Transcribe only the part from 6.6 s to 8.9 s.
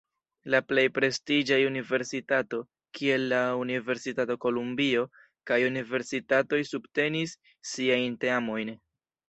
subtenis siajn teamojn.